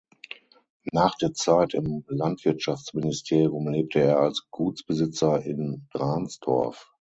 Nach 0.91 1.13
der 1.19 1.33
Zeit 1.35 1.75
im 1.75 2.03
Landwirtschaftsministerium 2.07 3.67
lebte 3.67 3.99
er 3.99 4.19
als 4.19 4.47
Gutsbesitzer 4.49 5.43
in 5.43 5.87
Drahnsdorf. 5.93 6.89